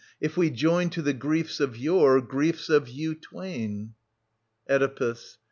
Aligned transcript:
If 0.19 0.35
we 0.35 0.49
join 0.49 0.89
to 0.97 1.03
the 1.03 1.13
griefs 1.13 1.59
of 1.59 1.77
yore 1.77 2.21
Griefs 2.21 2.69
of 2.69 2.89
you 2.89 3.13
twain. 3.13 3.93
Oedipus. 4.67 5.37